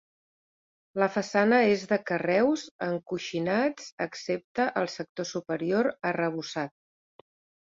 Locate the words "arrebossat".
6.15-6.79